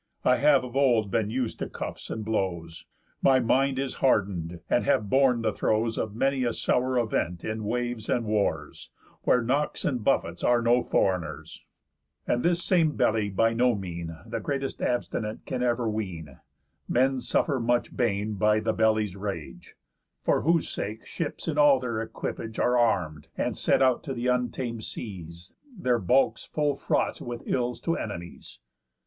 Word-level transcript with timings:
I 0.25 0.37
have 0.37 0.63
of 0.63 0.75
old 0.75 1.11
been 1.11 1.29
us'd 1.29 1.59
to 1.59 1.69
cuffs 1.69 2.09
and 2.09 2.25
blows; 2.25 2.87
My 3.21 3.39
mind 3.39 3.77
is 3.77 3.99
harden'd, 4.01 4.59
having 4.67 5.05
borne 5.09 5.43
the 5.43 5.53
throes 5.53 5.95
Of 5.95 6.15
many 6.15 6.43
a 6.43 6.53
sour 6.53 6.97
event 6.97 7.45
in 7.45 7.65
waves 7.65 8.09
and 8.09 8.25
wars, 8.25 8.89
Where 9.25 9.43
knocks 9.43 9.85
and 9.85 10.03
buffets 10.03 10.43
are 10.43 10.59
no 10.63 10.81
foreigners. 10.81 11.63
And 12.25 12.41
this 12.41 12.63
same 12.63 12.87
harmful 12.87 12.97
belly 12.97 13.29
by 13.29 13.53
no 13.53 13.75
mean 13.75 14.17
The 14.25 14.39
greatest 14.39 14.81
abstinent 14.81 15.45
can 15.45 15.61
ever 15.61 15.87
wean. 15.87 16.39
Men 16.89 17.19
suffer 17.21 17.59
much 17.59 17.95
bane 17.95 18.33
by 18.37 18.59
the 18.59 18.73
belly's 18.73 19.15
rage; 19.15 19.75
For 20.23 20.41
whose 20.41 20.67
sake 20.67 21.05
ships 21.05 21.47
in 21.47 21.59
all 21.59 21.79
their 21.79 22.01
equipage 22.01 22.57
Are 22.57 22.75
arm'd, 22.75 23.27
and 23.37 23.55
set 23.55 23.83
out 23.83 24.01
to 24.05 24.15
th' 24.15 24.25
untamed 24.25 24.83
seas, 24.83 25.53
Their 25.77 25.99
bulks 25.99 26.43
full 26.43 26.73
fraught 26.75 27.21
with 27.21 27.43
ills 27.45 27.79
to 27.81 27.95
enemies." 27.97 28.57